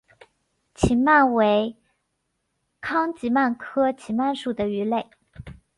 [0.73, 1.77] 奇鳗为
[2.79, 5.05] 康吉鳗科奇鳗属的鱼类。